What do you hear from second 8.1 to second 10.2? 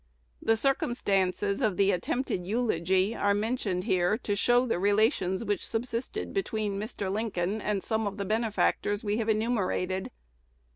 the benefactors we have enumerated.